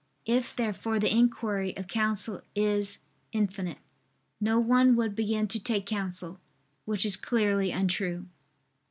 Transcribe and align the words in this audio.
If 0.25 0.55
therefore 0.55 0.97
the 0.99 1.15
inquiry 1.15 1.77
of 1.77 1.85
counsel 1.87 2.41
is 2.55 2.97
infinite, 3.33 3.77
no 4.39 4.57
one 4.59 4.95
would 4.95 5.13
begin 5.15 5.47
to 5.49 5.59
take 5.59 5.85
counsel. 5.85 6.39
Which 6.85 7.05
is 7.05 7.15
clearly 7.15 7.69
untrue. 7.69 8.25